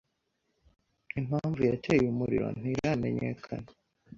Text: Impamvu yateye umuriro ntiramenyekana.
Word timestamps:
Impamvu 1.19 1.59
yateye 1.69 2.05
umuriro 2.13 2.47
ntiramenyekana. 2.59 3.67